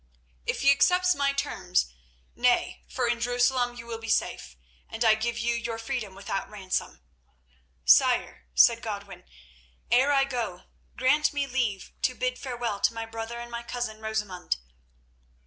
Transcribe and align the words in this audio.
"If 0.47 0.61
he 0.61 0.71
accepts 0.71 1.13
my 1.13 1.31
terms, 1.31 1.93
nay, 2.35 2.83
for 2.89 3.07
in 3.07 3.19
Jerusalem 3.19 3.75
you 3.75 3.85
will 3.85 3.99
be 3.99 4.09
safe, 4.09 4.57
and 4.89 5.05
I 5.05 5.13
give 5.13 5.37
you 5.37 5.53
your 5.53 5.77
freedom 5.77 6.15
without 6.15 6.49
ransom." 6.49 7.03
"Sire," 7.85 8.47
said 8.55 8.81
Godwin, 8.81 9.25
"ere 9.91 10.11
I 10.11 10.23
go, 10.23 10.63
grant 10.97 11.33
me 11.33 11.45
leave 11.45 11.93
to 12.01 12.15
bid 12.15 12.39
farewell 12.39 12.79
to 12.79 12.95
my 12.95 13.05
brother 13.05 13.39
and 13.39 13.51
my 13.51 13.61
cousin 13.61 14.01
Rosamund." 14.01 14.57